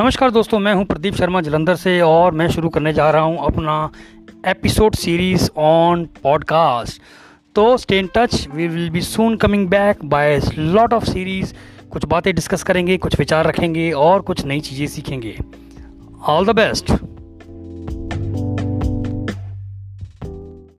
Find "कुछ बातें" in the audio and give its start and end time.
11.90-12.34